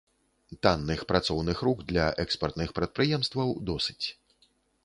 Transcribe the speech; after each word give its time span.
Танных 0.67 1.03
працоўных 1.11 1.61
рук 1.69 1.85
для 1.91 2.07
экспартных 2.25 2.73
прадпрыемстваў 2.81 3.55
досыць. 3.73 4.01